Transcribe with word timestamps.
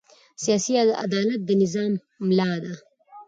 سیاسي 0.43 0.73
عدالت 1.05 1.39
د 1.45 1.49
نظام 1.61 1.93
ملا 2.27 2.51
ده 2.63 2.73